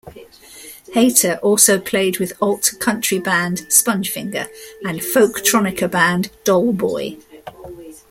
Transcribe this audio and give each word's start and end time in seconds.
Hayter 0.95 1.37
also 1.43 1.77
played 1.79 2.17
with 2.17 2.33
alt-country 2.41 3.19
band 3.19 3.59
Spongefinger 3.69 4.47
and 4.83 4.99
folktronica 4.99 5.91
band 5.91 6.31
Dollboy. 6.43 7.19